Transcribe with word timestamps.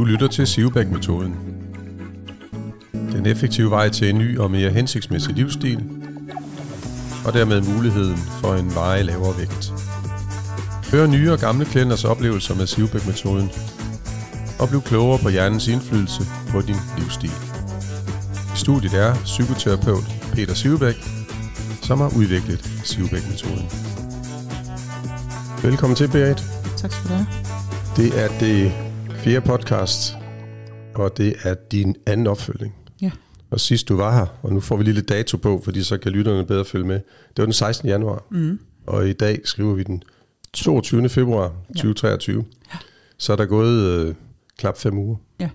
Du 0.00 0.04
lytter 0.04 0.28
til 0.28 0.46
Sivbæk-metoden. 0.46 1.34
Den 2.92 3.26
effektive 3.26 3.70
vej 3.70 3.88
til 3.88 4.10
en 4.10 4.18
ny 4.18 4.38
og 4.38 4.50
mere 4.50 4.70
hensigtsmæssig 4.70 5.34
livsstil, 5.34 5.84
og 7.26 7.32
dermed 7.32 7.60
muligheden 7.60 8.16
for 8.16 8.54
en 8.54 8.74
veje 8.74 9.02
lavere 9.02 9.38
vægt. 9.38 9.72
Hør 10.92 11.06
nye 11.06 11.32
og 11.32 11.38
gamle 11.38 11.64
klienters 11.64 12.04
oplevelser 12.04 12.54
med 12.54 12.66
Sivbæk-metoden, 12.66 13.50
og 14.58 14.68
bliv 14.68 14.82
klogere 14.82 15.18
på 15.18 15.28
hjernens 15.28 15.68
indflydelse 15.68 16.22
på 16.50 16.60
din 16.60 16.76
livsstil. 16.98 17.32
I 18.54 18.56
studiet 18.56 18.94
er 18.94 19.14
psykoterapeut 19.14 20.04
Peter 20.32 20.54
Sivbæk, 20.54 20.96
som 21.82 22.00
har 22.00 22.12
udviklet 22.16 22.70
Sivbæk-metoden. 22.84 23.70
Velkommen 25.62 25.96
til, 25.96 26.08
Berit. 26.08 26.44
Tak 26.76 26.92
skal 26.92 27.10
du 27.10 27.14
have. 27.14 27.26
Det 27.96 28.24
er 28.24 28.28
det 28.40 28.72
fjerde 29.24 29.46
podcast, 29.46 30.16
og 30.94 31.16
det 31.16 31.34
er 31.42 31.54
din 31.54 31.96
anden 32.06 32.26
opfølgning. 32.26 32.74
Ja. 33.02 33.10
Og 33.50 33.60
sidst 33.60 33.88
du 33.88 33.96
var 33.96 34.14
her, 34.18 34.26
og 34.42 34.52
nu 34.52 34.60
får 34.60 34.76
vi 34.76 34.84
lige 34.84 34.94
lidt 34.94 35.08
dato 35.08 35.36
på, 35.36 35.60
fordi 35.64 35.82
så 35.82 35.98
kan 35.98 36.12
lytterne 36.12 36.46
bedre 36.46 36.64
følge 36.64 36.86
med. 36.86 36.94
Det 37.28 37.38
var 37.38 37.44
den 37.44 37.52
16. 37.52 37.88
januar, 37.88 38.24
Mm. 38.30 38.60
og 38.86 39.08
i 39.08 39.12
dag 39.12 39.40
skriver 39.44 39.74
vi 39.74 39.82
den 39.82 40.02
22. 40.52 41.08
februar 41.08 41.52
2023. 41.68 42.44
Ja. 42.74 42.78
Så 43.18 43.32
er 43.32 43.36
der 43.36 43.46
gået 43.46 43.80
øh, 44.08 44.14
knap 44.58 44.78
fem 44.78 44.98
uger. 44.98 45.16
Ja. 45.40 45.50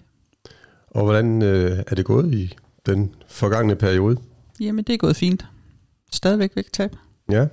Og 0.88 1.04
hvordan 1.04 1.42
øh, 1.42 1.84
er 1.88 1.96
det 1.96 2.06
gået 2.06 2.34
i 2.34 2.56
den 2.86 3.16
forgangne 3.28 3.76
periode? 3.76 4.18
Jamen, 4.60 4.84
det 4.84 4.94
er 4.94 4.98
gået 4.98 5.16
fint. 5.16 5.46
Stadigvæk 6.12 6.52
vægttab. 6.56 6.96
Ja, 7.32 7.40
Jeg 7.40 7.50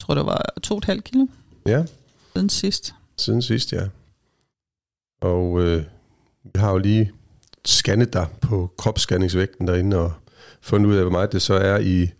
tror, 0.00 0.14
det 0.14 0.26
var 0.26 0.42
2,5 0.66 1.00
kilo 1.00 1.26
ja, 1.66 1.84
siden 2.34 2.48
sidst. 2.48 2.94
siden 3.16 3.42
sidst, 3.42 3.72
ja. 3.72 3.82
Og 5.20 5.62
øh, 5.62 5.84
vi 6.44 6.50
har 6.56 6.70
jo 6.72 6.78
lige 6.78 7.12
scannet 7.64 8.12
dig 8.12 8.26
på 8.40 8.72
kropsscanningsvægten 8.78 9.68
derinde, 9.68 9.96
og 9.96 10.12
fundet 10.60 10.90
ud 10.90 10.94
af, 10.96 11.02
hvor 11.02 11.10
meget 11.10 11.32
det 11.32 11.42
så 11.42 11.54
er 11.54 11.78
i, 11.78 12.10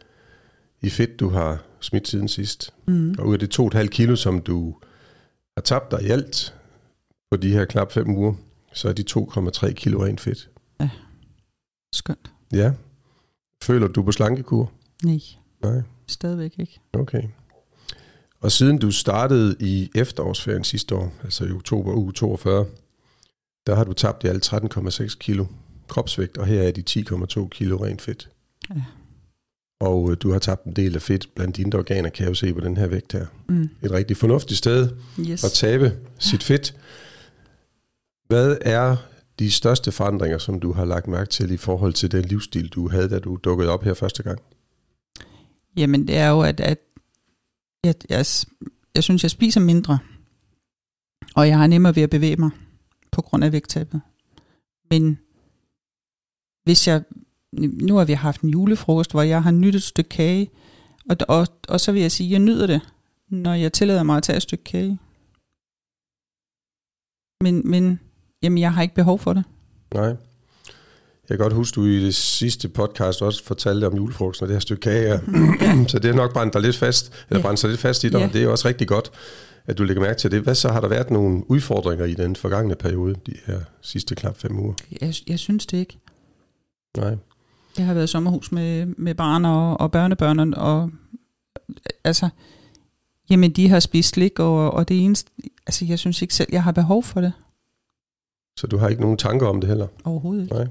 i 0.81 0.91
fedt, 0.91 1.21
du 1.21 1.29
har 1.29 1.63
smidt 1.81 2.09
siden 2.09 2.29
sidst. 2.29 2.75
Mm. 2.87 3.15
Og 3.19 3.27
ud 3.27 3.33
af 3.33 3.49
de 3.49 3.81
2,5 3.81 3.87
kilo, 3.87 4.17
som 4.17 4.41
du 4.41 4.75
har 5.57 5.63
tabt 5.63 5.91
dig 5.91 6.03
i 6.03 6.09
alt 6.09 6.55
på 7.31 7.37
de 7.37 7.51
her 7.51 7.65
knap 7.65 7.93
5 7.93 8.17
uger, 8.17 8.35
så 8.73 8.89
er 8.89 8.93
de 8.93 9.05
2,3 9.11 9.73
kilo 9.73 10.05
rent 10.05 10.21
fedt. 10.21 10.51
Skønt. 11.93 12.33
Ja. 12.53 12.73
Føler 13.63 13.89
du 13.89 14.03
på 14.03 14.13
slankekur? 14.13 14.73
Nej, 15.05 15.19
Nej. 15.63 15.83
stadigvæk 16.07 16.55
ikke. 16.59 16.81
Okay. 16.93 17.23
Og 18.41 18.53
siden 18.53 18.79
du 18.79 18.91
startede 18.91 19.57
i 19.61 19.91
efterårsferien 19.95 20.65
sidste 20.65 20.95
år, 20.95 21.13
altså 21.25 21.45
i 21.45 21.51
oktober 21.51 21.95
uge 21.95 22.13
42, 22.13 22.67
der 23.69 23.75
har 23.75 23.85
du 23.85 23.93
tabt 23.93 24.25
i 24.25 24.27
alt 24.27 24.53
13,6 24.53 25.17
kilo 25.19 25.47
kropsvægt, 25.89 26.39
og 26.39 26.47
her 26.47 26.63
er 26.63 26.71
de 26.71 26.85
10,2 26.91 27.49
kilo 27.49 27.85
rent 27.85 28.03
fedt. 28.03 28.29
Ja. 28.71 28.83
Og 29.81 30.11
øh, 30.11 30.17
du 30.21 30.33
har 30.33 30.39
tabt 30.39 30.65
en 30.65 30.73
del 30.73 30.95
af 30.95 31.03
fedt 31.03 31.35
blandt 31.35 31.57
dine 31.57 31.77
organer, 31.77 32.09
kan 32.09 32.23
jeg 32.25 32.31
jo 32.31 32.35
se 32.35 32.55
på 32.55 32.61
den 32.61 32.77
her 32.77 32.87
vægt 32.87 33.13
her. 33.13 33.27
Mm. 33.49 33.69
Et 33.83 33.91
rigtig 33.91 34.17
fornuftigt 34.17 34.59
sted 34.59 34.91
Yes. 35.21 35.45
at 35.45 35.53
tabe 35.53 35.93
sit 36.19 36.43
fedt. 36.43 36.75
Hvad 38.27 38.57
er 38.61 38.97
de 39.39 39.51
største 39.51 39.93
forandringer, 39.93 40.39
som 40.39 40.61
du 40.61 40.73
har 40.73 40.85
lagt 40.85 41.09
mærke 41.09 41.31
til 41.31 41.51
i 41.51 41.57
forhold 41.57 41.93
til 41.93 42.13
den 42.13 42.25
livsstil, 42.25 42.69
du 42.69 42.89
havde, 42.89 43.09
da 43.09 43.19
du 43.19 43.39
dukkede 43.45 43.71
op 43.71 43.85
her 43.85 43.95
første 43.95 44.23
gang? 44.23 44.39
Jamen, 45.77 46.09
det 46.09 46.17
er 46.17 46.29
jo, 46.29 46.41
at, 46.41 46.61
at 46.61 46.79
jeg, 47.85 47.95
jeg, 48.09 48.27
jeg 48.95 49.05
synes, 49.05 49.23
jeg 49.23 49.31
spiser 49.31 49.61
mindre. 49.61 49.99
Og 51.35 51.49
jeg 51.49 51.59
har 51.59 51.67
nemmere 51.67 51.97
ved 51.97 52.03
at 52.03 52.11
bevæge 52.11 52.37
mig 52.37 52.51
på 53.19 53.23
grund 53.23 53.45
af 53.45 53.53
vægttabet. 53.53 54.01
Men 54.91 55.19
hvis 56.65 56.89
jeg... 56.89 57.03
Nu 57.53 57.97
har 57.97 58.05
vi 58.05 58.13
haft 58.13 58.41
en 58.41 58.51
julefrokost, 58.51 59.11
hvor 59.11 59.23
jeg 59.23 59.43
har 59.43 59.51
nyttet 59.51 59.79
et 59.79 59.83
stykke 59.83 60.09
kage. 60.09 60.51
Og, 61.11 61.17
og, 61.29 61.47
og 61.69 61.81
så 61.81 61.93
vil 61.93 62.03
jeg 62.03 62.13
sige, 62.13 62.27
at 62.27 62.33
jeg 62.33 62.41
nyder 62.41 62.67
det, 62.67 62.81
når 63.29 63.55
jeg 63.55 63.73
tillader 63.73 64.03
mig 64.03 64.17
at 64.17 64.23
tage 64.23 64.37
et 64.37 64.43
stykke 64.43 64.65
kage. 64.65 64.99
Men, 67.41 67.71
men 67.71 68.01
jamen, 68.43 68.59
jeg 68.59 68.75
har 68.75 68.83
ikke 68.83 68.95
behov 68.95 69.19
for 69.19 69.33
det. 69.33 69.45
Nej. 69.95 70.17
Jeg 71.29 71.39
kan 71.39 71.45
godt 71.45 71.53
huske, 71.53 71.75
du 71.75 71.85
i 71.85 72.05
det 72.05 72.15
sidste 72.15 72.69
podcast 72.69 73.23
også 73.23 73.45
fortalte 73.45 73.87
om 73.87 73.97
julefrokosten 73.97 74.45
og 74.45 74.49
det 74.49 74.55
her 74.55 74.61
stykke 74.61 74.81
kage 74.81 75.21
så 75.91 75.99
det 75.99 76.11
er 76.11 76.15
nok 76.15 76.33
brændt 76.33 76.55
dig 76.55 76.63
lidt 76.63 76.77
fast, 76.77 77.13
eller 77.31 77.39
Ja. 77.39 77.43
brændt 77.47 77.61
sig 77.61 77.71
lidt 77.71 77.81
fast 77.81 78.05
i 78.05 78.09
dig, 78.09 78.19
Ja. 78.19 78.27
og 78.27 78.33
det 78.33 78.43
er 78.43 78.49
også 78.49 78.69
rigtig 78.69 78.89
godt, 78.89 79.11
at 79.67 79.79
du 79.79 79.85
lægger 79.85 80.03
mærke 80.03 80.19
til 80.19 80.31
det. 80.31 80.43
Hvad 80.43 80.55
så 80.55 80.69
har 80.69 80.81
der 80.81 80.89
været 80.89 81.11
nogle 81.11 81.51
udfordringer 81.51 82.05
i 82.05 82.15
den 82.15 82.37
forgangne 82.37 82.75
periode, 82.75 83.15
de 83.27 83.35
her 83.47 83.61
sidste 83.83 84.15
knap 84.15 84.37
fem 84.37 84.59
uger? 84.59 84.75
Jeg, 85.01 85.15
jeg 85.27 85.39
synes 85.39 85.67
det 85.67 85.79
ikke. 85.79 85.99
Nej. 86.97 87.17
Jeg 87.79 87.87
har 87.87 87.95
været 87.95 88.05
i 88.05 88.11
sommerhus 88.11 88.53
med, 88.53 88.87
med 88.87 89.15
barn 89.15 89.45
og, 89.45 89.81
og 89.81 89.91
børnebørn, 89.93 90.55
og 90.55 90.91
altså, 92.05 92.29
jamen 93.31 93.51
de 93.51 93.69
har 93.69 93.81
spist 93.81 94.09
slik, 94.09 94.39
og, 94.39 94.71
og 94.71 94.89
det 94.89 95.05
eneste, 95.05 95.31
altså 95.67 95.85
jeg 95.85 95.99
synes 95.99 96.23
ikke 96.23 96.35
selv, 96.35 96.49
jeg 96.53 96.63
har 96.63 96.73
behov 96.73 97.03
for 97.03 97.21
det 97.21 97.33
Så 98.57 98.67
du 98.67 98.77
har 98.77 98.89
ikke 98.89 99.03
nogen 99.03 99.17
tanker 99.19 99.47
om 99.47 99.61
det 99.61 99.69
heller? 99.69 99.87
overhovedet 100.05 100.43
ikke. 100.43 100.55
Nej. 100.55 100.67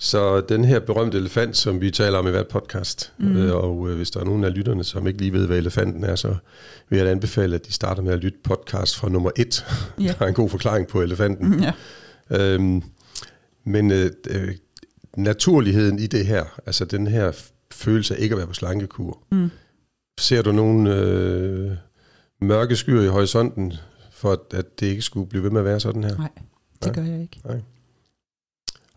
Så 0.00 0.40
den 0.40 0.64
her 0.64 0.80
berømte 0.80 1.18
elefant, 1.18 1.56
som 1.56 1.80
vi 1.80 1.90
taler 1.90 2.18
om 2.18 2.26
i 2.26 2.30
hvert 2.30 2.48
podcast, 2.48 3.12
mm. 3.18 3.36
Øh, 3.36 3.54
og 3.54 3.88
øh, 3.90 3.96
hvis 3.96 4.10
der 4.10 4.20
er 4.20 4.24
nogen 4.24 4.44
af 4.44 4.54
lytterne, 4.54 4.84
som 4.84 5.06
ikke 5.06 5.18
lige 5.20 5.32
ved, 5.32 5.46
hvad 5.46 5.58
elefanten 5.58 6.04
er, 6.04 6.14
så 6.16 6.34
vil 6.88 6.98
jeg 6.98 7.08
anbefale, 7.08 7.54
at 7.54 7.66
de 7.66 7.72
starter 7.72 8.02
med 8.02 8.12
at 8.12 8.18
lytte 8.18 8.38
podcast 8.44 8.96
fra 8.96 9.08
nummer 9.08 9.30
et. 9.36 9.66
Ja. 10.00 10.04
Der 10.18 10.24
er 10.24 10.28
en 10.28 10.34
god 10.34 10.50
forklaring 10.50 10.88
på 10.88 11.02
elefanten. 11.02 11.62
Ja. 11.62 11.72
Øhm, 12.30 12.82
men 13.64 13.90
øh, 13.90 14.10
øh, 14.30 14.54
naturligheden 15.16 15.98
i 15.98 16.06
det 16.06 16.26
her, 16.26 16.44
altså 16.66 16.84
den 16.84 17.06
her 17.06 17.32
følelse 17.72 18.16
af 18.16 18.22
ikke 18.22 18.32
at 18.32 18.38
være 18.38 18.46
på 18.46 18.54
slankekur, 18.54 19.18
Mm. 19.30 19.50
ser 20.20 20.42
du 20.42 20.52
nogle 20.52 20.94
øh, 20.96 21.70
mørke 22.40 22.76
skyer 22.76 23.02
i 23.02 23.06
horisonten, 23.08 23.72
for 24.12 24.32
at, 24.32 24.38
at 24.54 24.80
det 24.80 24.86
ikke 24.86 25.02
skulle 25.02 25.28
blive 25.28 25.42
ved 25.42 25.50
med 25.50 25.60
at 25.60 25.64
være 25.64 25.80
sådan 25.80 26.04
her? 26.04 26.16
Nej, 26.16 26.28
det 26.84 26.94
gør 26.94 27.02
jeg 27.02 27.20
ikke. 27.22 27.40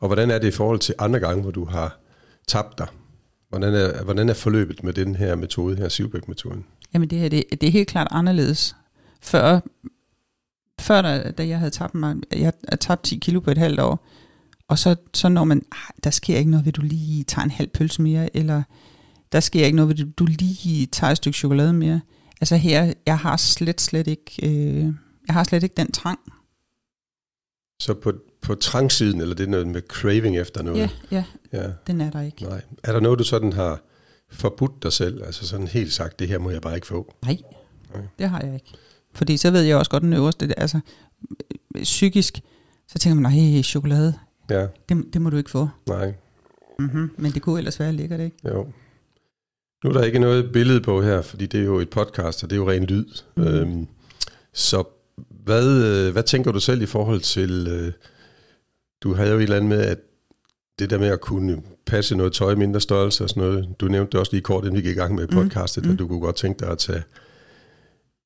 Og 0.02 0.08
hvordan 0.08 0.32
er 0.32 0.40
det 0.40 0.48
i 0.48 0.52
forhold 0.52 0.80
til 0.80 0.96
andre 1.00 1.20
gange, 1.20 1.42
hvor 1.42 1.52
du 1.52 1.66
har 1.66 2.00
tabt 2.48 2.78
dig? 2.78 2.88
Hvordan 3.50 3.74
er, 3.74 4.04
hvordan 4.04 4.30
er 4.30 4.34
forløbet 4.34 4.84
med 4.84 4.94
den 4.94 5.16
her 5.16 5.36
metode 5.36 5.76
her, 5.76 5.90
Sivbæk-metoden? 5.90 6.66
Jamen 6.94 7.10
det 7.10 7.20
her, 7.20 7.30
det, 7.30 7.44
det 7.52 7.68
er 7.68 7.72
helt 7.72 7.88
klart 7.88 8.08
anderledes. 8.12 8.76
Før, 9.22 9.60
før 10.80 11.02
da, 11.02 11.32
da 11.32 11.48
jeg 11.48 11.58
havde 11.58 11.72
tabt 11.72 11.96
mig, 11.96 12.16
jeg 12.32 12.54
har 12.70 12.78
tabt 12.78 13.04
10 13.04 13.16
kilo 13.16 13.40
på 13.40 13.52
et 13.52 13.58
halvt 13.58 13.80
år, 13.80 14.08
og 14.68 14.80
så, 14.80 14.96
så 15.14 15.30
når 15.30 15.44
man, 15.44 15.62
ah, 15.72 16.04
der 16.04 16.10
sker 16.10 16.38
ikke 16.38 16.52
noget 16.52 16.66
ved, 16.66 16.74
du 16.74 16.82
lige 16.82 17.24
tager 17.24 17.44
en 17.44 17.52
halv 17.52 17.70
pølse 17.70 18.02
mere, 18.02 18.36
eller 18.36 18.64
der 19.32 19.40
sker 19.40 19.66
ikke 19.66 19.76
noget 19.76 19.90
ved, 19.90 20.06
du, 20.06 20.12
du 20.18 20.26
lige 20.26 20.86
tager 20.86 21.12
et 21.12 21.18
stykke 21.18 21.38
chokolade 21.38 21.74
mere. 21.74 22.02
Altså 22.42 22.56
her, 22.56 22.94
jeg 23.06 23.18
har 23.18 23.38
slet, 23.38 23.82
slet 23.82 24.08
ikke, 24.08 24.32
øh, 24.44 24.94
jeg 25.28 25.34
har 25.34 25.44
slet 25.44 25.64
ikke 25.64 25.76
den 25.78 25.92
trang. 25.92 26.20
Så 27.80 27.94
på, 27.94 28.12
på 28.42 28.56
trangsiden, 28.56 29.22
eller 29.22 29.36
det 29.36 29.44
er 29.44 29.50
noget 29.50 29.68
med 29.68 29.82
craving 29.88 30.38
efter 30.38 30.62
noget? 30.64 30.80
Ja, 30.80 30.90
ja, 31.12 31.24
ja. 31.54 31.70
den 31.88 32.02
er 32.02 32.10
der 32.12 32.22
ikke. 32.22 32.44
Nej. 32.44 32.62
Er 32.84 32.92
der 32.92 33.00
noget, 33.00 33.20
du 33.20 33.24
sådan 33.24 33.54
har 33.54 33.82
forbudt 34.30 34.84
dig 34.84 34.94
selv? 34.94 35.24
Altså 35.26 35.48
sådan 35.48 35.68
helt 35.68 35.94
sagt, 35.94 36.20
det 36.20 36.28
her 36.28 36.38
må 36.38 36.50
jeg 36.50 36.62
bare 36.62 36.76
ikke 36.76 36.88
få? 36.88 37.14
Nej, 37.26 37.38
Nej. 37.96 38.04
det 38.20 38.30
har 38.30 38.42
jeg 38.42 38.54
ikke. 38.54 38.72
Fordi 39.14 39.38
så 39.38 39.52
ved 39.52 39.62
jeg 39.62 39.78
også 39.78 39.92
godt 39.92 40.04
den 40.04 40.14
øverste, 40.14 40.60
altså 40.60 40.80
øh, 41.76 41.84
psykisk, 41.84 42.42
så 42.88 43.00
tænker 43.00 43.22
man, 43.22 43.32
nej, 43.32 43.62
chokolade, 43.62 44.14
Ja, 44.50 44.68
det, 44.90 45.06
det 45.14 45.22
må 45.22 45.30
du 45.30 45.38
ikke 45.38 45.50
få. 45.50 45.70
nej, 45.88 46.14
Mm-hmm. 46.80 47.12
Men 47.18 47.32
det 47.32 47.42
kunne 47.42 47.58
ellers 47.58 47.80
være 47.80 47.92
lækkert, 47.94 48.20
ikke? 48.20 48.38
jo. 48.46 48.68
Nu 49.84 49.90
er 49.90 49.94
der 49.94 50.04
ikke 50.04 50.20
noget 50.20 50.52
billede 50.52 50.82
på 50.82 51.02
her, 51.02 51.22
fordi 51.22 51.46
det 51.46 51.60
er 51.60 51.64
jo 51.64 51.80
et 51.80 51.90
podcast, 51.90 52.44
og 52.44 52.50
det 52.50 52.56
er 52.56 52.60
jo 52.60 52.70
ren 52.70 52.84
lyd. 52.84 53.06
Mm. 53.36 53.44
Øhm, 53.44 53.88
så 54.54 54.84
hvad, 55.44 55.84
øh, 55.86 56.12
hvad 56.12 56.24
tænker 56.24 56.52
du 56.52 56.60
selv 56.60 56.82
i 56.82 56.86
forhold 56.86 57.20
til, 57.22 57.68
øh, 57.70 57.94
du 59.04 59.14
havde 59.14 59.32
jo 59.32 59.38
et 59.38 59.44
eller 59.44 59.56
andet 59.56 59.70
med, 59.70 59.82
at 59.82 59.98
det 60.80 60.90
der 60.90 60.98
med 60.98 61.08
at 61.08 61.22
kunne 61.22 61.62
passe 61.86 62.16
noget 62.16 62.34
tøj 62.34 62.52
i 62.52 62.56
mindre 62.56 62.82
størrelse 62.82 63.24
og 63.24 63.30
sådan 63.30 63.44
noget, 63.44 63.76
du 63.80 63.88
nævnte 63.88 64.12
det 64.12 64.20
også 64.20 64.32
lige 64.34 64.42
kort, 64.42 64.64
inden 64.66 64.76
vi 64.76 64.82
gik 64.82 64.96
i 64.98 65.00
gang 65.00 65.16
med 65.16 65.28
Mm. 65.28 65.34
podcastet, 65.34 65.86
Mm. 65.86 65.92
at 65.92 66.00
du 66.00 66.08
kunne 66.08 66.20
godt 66.20 66.36
tænke 66.36 66.60
dig 66.60 66.70
at 66.72 66.78
tage 66.78 67.04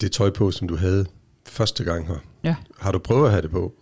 det 0.02 0.12
tøj 0.12 0.30
på, 0.30 0.52
som 0.52 0.68
du 0.68 0.76
havde 0.76 1.06
første 1.48 1.84
gang 1.84 2.08
her. 2.08 2.16
Ja. 2.44 2.56
Har 2.80 2.92
du 2.92 3.00
prøvet 3.00 3.26
at 3.26 3.32
have 3.32 3.42
det 3.42 3.52
på? 3.52 3.74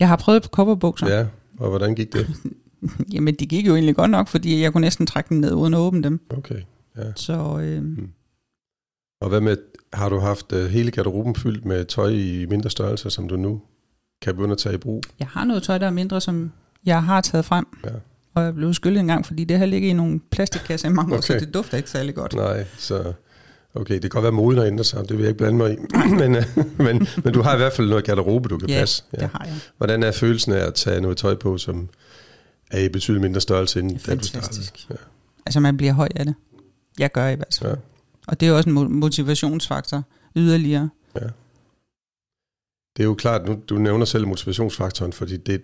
Jeg 0.00 0.08
har 0.08 0.16
prøvet 0.16 0.42
på 0.42 0.48
kopperbukser. 0.48 1.08
Ja, 1.18 1.26
og 1.58 1.68
hvordan 1.68 1.94
gik 1.94 2.12
det? 2.12 2.26
Jamen, 3.14 3.34
de 3.34 3.46
gik 3.46 3.66
jo 3.66 3.74
egentlig 3.74 3.96
godt 3.96 4.10
nok, 4.10 4.28
fordi 4.28 4.62
jeg 4.62 4.72
kunne 4.72 4.80
næsten 4.80 5.06
trække 5.06 5.28
dem 5.28 5.38
ned 5.38 5.52
uden 5.54 5.74
at 5.74 5.78
åbne 5.80 6.02
dem. 6.02 6.20
Okay. 6.30 6.60
Så 7.16 7.58
øh, 7.62 7.98
Og 9.20 9.28
hvad 9.28 9.40
med, 9.40 9.56
har 9.92 10.08
du 10.08 10.18
haft 10.18 10.52
uh, 10.52 10.58
hele 10.64 10.90
garderoben 10.90 11.34
fyldt 11.34 11.64
med 11.64 11.84
tøj 11.84 12.08
i 12.10 12.46
mindre 12.46 12.70
størrelser, 12.70 13.08
som 13.10 13.28
du 13.28 13.36
nu 13.36 13.62
kan 14.24 14.34
begynde 14.34 14.52
at 14.52 14.58
tage 14.58 14.74
i 14.74 14.78
brug? 14.78 15.02
jeg 15.18 15.26
har 15.30 15.44
noget 15.44 15.62
tøj, 15.62 15.78
der 15.78 15.86
er 15.86 15.90
mindre, 15.90 16.20
som 16.20 16.52
jeg 16.86 17.02
har 17.02 17.20
taget 17.20 17.44
frem. 17.44 17.66
Ja. 17.84 17.90
Og 18.34 18.42
jeg 18.44 18.54
blev 18.54 18.74
skyllet 18.74 19.00
en 19.00 19.06
gang, 19.06 19.26
fordi 19.26 19.44
det 19.44 19.58
har 19.58 19.66
ligget 19.66 19.88
i 19.88 19.92
nogle 19.92 20.20
plastikkasser 20.30 20.88
i 20.88 20.92
mange 20.92 21.16
år, 21.16 21.20
så 21.20 21.32
Okay. 21.32 21.46
det 21.46 21.54
dufter 21.54 21.76
ikke 21.76 21.90
særlig 21.90 22.14
godt. 22.14 22.34
Nej, 22.34 22.64
så... 22.78 23.12
Okay, 23.76 23.94
det 23.94 24.00
kan 24.02 24.10
godt 24.10 24.22
være 24.22 24.32
moden 24.32 24.58
at 24.58 24.66
ændre 24.66 24.84
sig, 24.84 25.00
det 25.00 25.10
vil 25.10 25.18
jeg 25.18 25.28
ikke 25.28 25.38
blande 25.38 25.56
mig 25.58 25.72
i. 25.72 25.76
men, 26.20 26.36
øh, 26.36 26.44
men, 26.78 27.06
men 27.24 27.34
du 27.34 27.42
har 27.42 27.54
i 27.54 27.56
hvert 27.56 27.72
fald 27.72 27.88
noget 27.88 28.04
garderobe, 28.04 28.48
du 28.48 28.58
kan 28.58 28.68
Ja, 28.68 28.78
passe. 28.80 29.02
det 29.10 29.20
har 29.32 29.44
jeg. 29.44 29.54
Hvordan 29.76 30.02
er 30.02 30.12
følelsen 30.12 30.52
af 30.52 30.66
at 30.66 30.74
tage 30.74 31.00
noget 31.00 31.16
tøj 31.16 31.34
på, 31.34 31.58
som 31.58 31.88
er 32.70 32.80
i 32.80 32.88
betydeligt 32.88 33.22
mindre 33.22 33.40
størrelse, 33.40 33.80
end 33.80 33.90
da 33.90 33.94
du 33.96 34.00
startede? 34.00 34.32
Fantastisk. 34.32 34.86
Ja. 34.90 34.94
Altså 35.46 35.60
man 35.60 35.76
bliver 35.76 35.92
høj 35.92 36.08
af 36.16 36.24
det. 36.24 36.34
Jeg 36.98 37.12
gør 37.12 37.28
i 37.28 37.34
hvert 37.34 37.58
fald. 37.60 37.70
Ja. 37.70 37.76
Og 38.26 38.40
det 38.40 38.48
er 38.48 38.52
også 38.52 38.70
en 38.70 38.76
mo- 38.78 38.88
motivationsfaktor 38.88 40.02
yderligere. 40.36 40.88
Det 42.96 43.02
er 43.02 43.06
jo 43.06 43.14
klart, 43.14 43.46
nu 43.46 43.62
du 43.68 43.78
nævner 43.78 44.04
selv 44.04 44.26
motivationsfaktoren, 44.26 45.12
fordi 45.12 45.36
det 45.36 45.54
er 45.54 45.58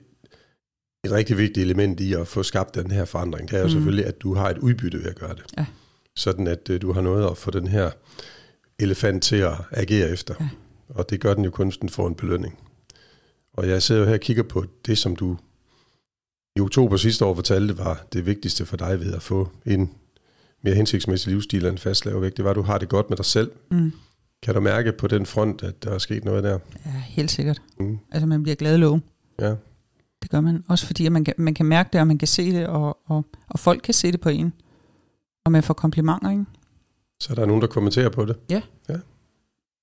et 1.04 1.12
rigtig 1.12 1.38
vigtigt 1.38 1.64
element 1.64 2.00
i 2.00 2.12
at 2.12 2.28
få 2.28 2.42
skabt 2.42 2.74
den 2.74 2.90
her 2.90 3.04
forandring. 3.04 3.48
Det 3.50 3.56
er 3.56 3.60
jo 3.60 3.66
Mm. 3.66 3.70
selvfølgelig, 3.72 4.06
at 4.06 4.20
du 4.22 4.34
har 4.34 4.50
et 4.50 4.58
udbytte 4.58 4.98
ved 4.98 5.06
at 5.06 5.16
gøre 5.18 5.34
det. 5.34 5.42
Ja. 5.58 5.66
Sådan 6.16 6.46
at 6.46 6.70
øh, 6.70 6.82
du 6.82 6.92
har 6.92 7.00
noget 7.00 7.30
at 7.30 7.36
få 7.36 7.50
den 7.50 7.68
her 7.68 7.90
elefant 8.78 9.22
til 9.22 9.36
at 9.36 9.52
agere 9.70 10.08
efter. 10.10 10.34
Ja. 10.40 10.48
Og 10.88 11.10
det 11.10 11.20
gør 11.20 11.34
den 11.34 11.44
jo 11.44 11.50
kun, 11.50 11.66
hvis 11.68 11.76
den 11.78 11.88
får 11.88 12.08
en 12.08 12.14
belønning. 12.14 12.58
Og 13.54 13.68
jeg 13.68 13.82
sidder 13.82 14.00
jo 14.00 14.06
her 14.06 14.14
og 14.14 14.20
kigger 14.20 14.42
på 14.42 14.64
det, 14.86 14.98
som 14.98 15.16
du 15.16 15.36
i 16.56 16.60
oktober 16.60 16.96
sidste 16.96 17.24
år 17.24 17.34
fortalte, 17.34 17.78
var 17.78 18.06
det 18.12 18.26
vigtigste 18.26 18.66
for 18.66 18.76
dig 18.76 19.00
ved 19.00 19.14
at 19.14 19.22
få 19.22 19.48
en 19.66 19.90
mere 20.64 20.74
hensigtsmæssig 20.74 21.32
livsstil 21.32 21.64
og 21.66 21.72
en 21.72 21.78
fast 21.78 22.04
lavervægt. 22.06 22.36
Det 22.36 22.44
var, 22.44 22.50
at 22.50 22.56
du 22.56 22.62
har 22.62 22.78
det 22.78 22.88
godt 22.88 23.10
med 23.10 23.16
dig 23.16 23.24
selv. 23.24 23.50
Mm. 23.70 23.92
Kan 24.42 24.54
du 24.54 24.60
mærke 24.60 24.92
på 24.92 25.06
den 25.06 25.26
front, 25.26 25.62
at 25.62 25.84
der 25.84 25.90
er 25.90 25.98
sket 25.98 26.24
noget 26.24 26.44
der? 26.44 26.58
Ja, 26.86 26.90
helt 26.90 27.30
sikkert. 27.30 27.62
Mm. 27.80 27.98
Altså 28.12 28.26
man 28.26 28.42
bliver 28.42 28.56
glad 28.56 28.78
lov. 28.78 29.00
Ja. 29.40 29.54
Det 30.22 30.30
gør 30.30 30.40
man. 30.40 30.64
Også 30.68 30.86
fordi 30.86 31.06
at 31.06 31.12
man 31.12 31.24
kan, 31.24 31.34
man 31.38 31.54
kan 31.54 31.66
mærke 31.66 31.88
det, 31.92 32.00
og 32.00 32.06
man 32.06 32.18
kan 32.18 32.28
se 32.28 32.52
det, 32.52 32.66
og, 32.66 32.98
og, 33.06 33.24
og 33.48 33.58
folk 33.58 33.82
kan 33.82 33.94
se 33.94 34.12
det 34.12 34.20
på 34.20 34.28
en. 34.28 34.52
Og 35.44 35.52
man 35.52 35.62
får 35.62 35.74
komplimenter, 35.74 36.30
ikke? 36.30 36.44
Så 37.20 37.34
der 37.34 37.42
er 37.42 37.46
nogen, 37.46 37.62
der 37.62 37.68
kommenterer 37.68 38.08
på 38.08 38.24
det. 38.24 38.36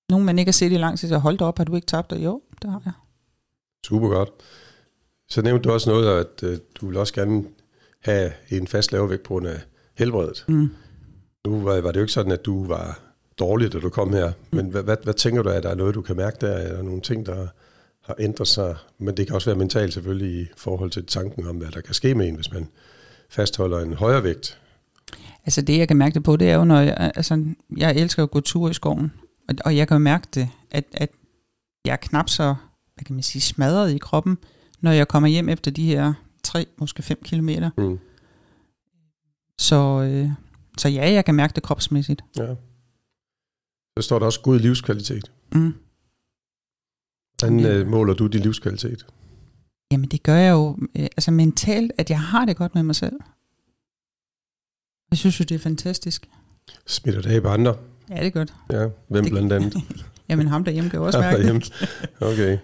Nogen, 0.10 0.26
man 0.26 0.40
ikke 0.40 0.50
har 0.50 0.54
set 0.54 0.72
i 0.72 0.78
lang 0.78 1.00
tid, 1.00 1.10
så 1.10 1.18
hold 1.18 1.38
da 1.38 1.46
op, 1.46 1.58
har 1.58 1.66
du 1.66 1.76
ikke 1.76 1.88
tabt 1.88 2.10
dig? 2.10 2.24
Jo, 2.24 2.42
det 2.62 2.72
har 2.72 2.82
jeg. 2.86 2.94
Super 3.86 4.08
godt. 4.08 4.30
Så 5.30 5.42
nævnte 5.42 5.70
du 5.70 5.74
også 5.74 5.90
noget, 5.90 6.20
at 6.20 6.44
øh, 6.44 6.58
du 6.76 6.88
vil 6.88 6.98
også 6.98 7.14
gerne 7.14 7.46
have 8.04 8.32
en 8.50 8.68
fast 8.68 8.92
lavervægt 8.92 9.24
på 9.24 9.28
grund 9.28 9.48
af 9.48 9.62
helbredet. 9.98 10.46
Mm. 10.48 10.70
Nu 11.48 11.62
var, 11.62 11.82
var 11.82 11.92
det 11.92 11.96
jo 11.96 12.04
ikke 12.04 12.14
sådan, 12.14 12.32
at 12.32 12.46
du 12.46 12.68
var 12.68 13.07
dårlig, 13.40 13.74
da 13.74 13.80
du 13.80 13.90
kom 13.90 14.14
her. 14.14 14.32
Men 14.52 14.66
hvad, 14.70 14.84
hvad, 14.84 14.98
hvad 15.04 15.14
tænker 15.14 15.42
du, 15.42 15.50
at 15.50 15.64
der 15.64 15.70
er 15.70 15.76
noget, 15.76 15.96
du 15.96 16.02
kan 16.02 16.16
mærke 16.16 16.38
der? 16.42 16.52
Er 16.52 16.76
der 16.76 16.84
nogle 16.84 17.02
ting, 17.02 17.26
der 17.26 17.48
har 18.02 18.16
ændret 18.20 18.48
sig? 18.48 18.76
Men 18.98 19.18
det 19.18 19.28
kan 19.28 19.36
også 19.36 19.50
være 19.50 19.58
mentalt 19.58 19.94
selvfølgelig 19.94 20.42
i 20.42 20.46
forhold 20.58 20.92
til 20.92 21.06
tanken 21.06 21.48
om, 21.48 21.56
hvad 21.56 21.72
der 21.72 21.82
kan 21.82 21.94
ske 21.94 22.16
med 22.16 22.28
en, 22.28 22.36
hvis 22.36 22.52
man 22.52 22.68
fastholder 23.30 23.80
en 23.80 23.94
højere 23.94 24.24
vægt. 24.24 24.60
Altså 25.46 25.62
det, 25.62 25.78
jeg 25.78 25.88
kan 25.88 25.98
mærke 25.98 26.14
det 26.14 26.24
på, 26.24 26.38
det 26.38 26.50
er 26.50 26.56
jo, 26.56 26.64
når 26.64 26.80
jeg, 26.80 27.12
altså, 27.16 27.46
jeg 27.78 27.96
elsker 27.96 28.24
at 28.24 28.32
gå 28.32 28.40
tur 28.40 28.70
i 28.70 28.74
skoven. 28.74 29.14
Og, 29.50 29.56
og 29.66 29.78
jeg 29.78 29.88
kan 29.88 30.02
mærke 30.02 30.28
det, 30.36 30.50
at, 30.72 30.84
at 30.94 31.10
jeg 31.86 31.94
er 31.94 31.98
knap 31.98 32.30
så, 32.30 32.56
hvad 32.96 33.06
kan 33.06 33.16
man 33.16 33.24
sige, 33.24 33.42
smadret 33.42 33.92
i 33.94 33.98
kroppen, 33.98 34.38
når 34.82 34.92
jeg 34.92 35.08
kommer 35.08 35.30
hjem 35.30 35.50
efter 35.50 35.72
de 35.72 35.86
her 35.86 36.14
3, 36.44 36.66
måske 36.78 37.02
5 37.02 37.18
kilometer. 37.24 37.70
Mm. 37.78 38.00
Så, 39.58 40.02
øh, 40.02 40.30
så 40.78 40.90
ja, 40.90 41.12
jeg 41.12 41.26
kan 41.26 41.36
mærke 41.36 41.54
det 41.54 41.64
kropsmæssigt. 41.64 42.22
Ja. 42.38 42.54
Så 43.98 44.02
står 44.02 44.20
der 44.20 44.26
også 44.26 44.42
god 44.42 44.60
livskvalitet. 44.60 45.32
Mm. 45.54 45.74
Hvordan 47.40 47.60
Ja. 47.60 47.74
øh, 47.74 47.88
måler 47.88 48.14
du 48.14 48.28
din 48.28 48.42
livskvalitet? 48.42 49.06
Jamen 49.92 50.10
det 50.10 50.24
gør 50.24 50.36
jeg 50.36 50.52
jo 50.52 50.78
øh, 50.96 51.04
altså 51.04 51.32
mentalt, 51.32 51.92
at 51.98 52.10
jeg 52.10 52.22
har 52.22 52.46
det 52.46 52.58
godt 52.58 52.76
med 52.76 52.84
mig 52.84 52.96
selv. 52.96 53.14
Jeg 55.12 55.18
synes 55.18 55.40
jo, 55.40 55.44
det 55.50 55.56
er 55.56 55.60
fantastisk. 55.60 56.30
Smitter 56.88 57.22
det 57.22 57.30
af 57.32 57.42
på 57.42 57.48
andre? 57.48 57.78
Ja, 58.10 58.16
det 58.16 58.26
er 58.26 58.30
godt. 58.30 58.54
Ja, 58.72 58.88
hvem 59.08 59.24
Det- 59.24 59.32
blandt 59.32 59.54
andet? 59.54 59.74
Jamen 60.30 60.48
ham 60.48 60.64
derhjemme 60.64 60.90
kan 60.90 61.00
jo 61.00 61.06
også 61.06 61.20
mærke 61.20 61.44
det. 61.54 61.90
Okay. 62.22 62.58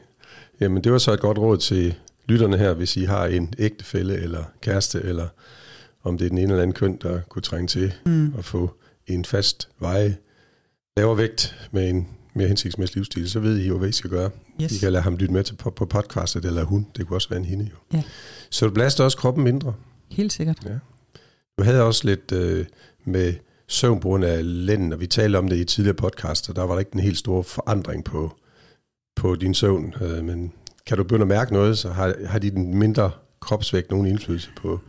Jamen, 0.59 0.83
det 0.83 0.91
var 0.91 0.97
så 0.97 1.11
et 1.13 1.19
godt 1.19 1.37
råd 1.37 1.57
til 1.57 1.95
lytterne 2.25 2.57
her, 2.57 2.73
hvis 2.73 2.97
I 2.97 3.03
har 3.03 3.25
en 3.25 3.53
ægtefælle 3.57 4.13
eller 4.17 4.43
kæreste, 4.61 5.01
eller 5.01 5.27
om 6.03 6.17
det 6.17 6.25
er 6.25 6.29
den 6.29 6.37
ene 6.37 6.51
eller 6.51 6.61
anden 6.63 6.73
køn, 6.73 6.97
der 7.01 7.21
kunne 7.21 7.41
trænge 7.41 7.67
til 7.67 7.93
Mm. 8.05 8.33
at 8.37 8.45
få 8.45 8.77
en 9.07 9.25
fast 9.25 9.69
veje, 9.79 10.17
lavere 10.97 11.17
vægt 11.17 11.69
med 11.71 11.89
en 11.89 12.07
mere 12.33 12.47
hensigtsmæssig 12.47 12.95
livsstil, 12.95 13.29
så 13.29 13.39
ved 13.39 13.57
I 13.57 13.67
jo, 13.67 13.77
hvad 13.77 13.89
I 13.89 13.91
skal 13.91 14.09
gøre. 14.09 14.29
Yes. 14.61 14.71
I 14.71 14.77
kan 14.77 14.91
lade 14.91 15.03
ham 15.03 15.15
lytte 15.15 15.33
med 15.33 15.43
til 15.43 15.55
på, 15.55 15.69
på 15.69 15.85
podcastet, 15.85 16.45
eller 16.45 16.63
hun. 16.63 16.87
Det 16.97 17.07
kunne 17.07 17.17
også 17.17 17.29
være 17.29 17.39
en 17.39 17.45
hende 17.45 17.69
jo. 17.71 17.97
Ja. 17.97 18.03
Så 18.49 18.65
du 18.65 18.71
belaster 18.71 19.03
også 19.03 19.17
kroppen 19.17 19.43
mindre. 19.43 19.73
Helt 20.09 20.33
sikkert. 20.33 20.57
Du 21.57 21.63
havde 21.63 21.83
også 21.83 22.07
lidt 22.07 22.31
øh, 22.31 22.65
med 23.05 23.33
søvn 23.67 23.99
på 23.99 24.07
grund 24.07 24.25
af 24.25 24.65
lænden, 24.65 24.93
og 24.93 24.99
vi 24.99 25.07
talte 25.07 25.37
om 25.37 25.47
det 25.47 25.57
i 25.57 25.65
tidligere 25.65 25.95
podcast, 25.95 26.49
og 26.49 26.55
der 26.55 26.63
var 26.63 26.73
der 26.73 26.79
ikke 26.79 26.91
en 26.93 26.99
helt 26.99 27.17
stor 27.17 27.41
forandring 27.41 28.03
på, 28.03 28.37
på 29.15 29.35
din 29.35 29.53
søvn. 29.53 29.93
Øh, 30.01 30.23
men 30.23 30.53
kan 30.85 30.97
du 30.97 31.03
begynde 31.03 31.21
at 31.21 31.27
mærke 31.27 31.53
noget, 31.53 31.77
så 31.77 31.89
har, 31.89 32.15
har 32.25 32.39
din 32.39 32.77
mindre 32.77 33.11
kropsvægt 33.39 33.91
nogen 33.91 34.07
indflydelse 34.07 34.49
på, 34.57 34.79